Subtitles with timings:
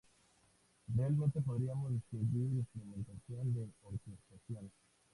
[0.95, 4.71] Realmente podríamos distinguir Instrumentación de Orquestación.